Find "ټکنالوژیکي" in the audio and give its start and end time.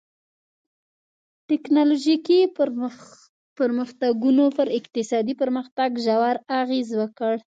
1.49-2.39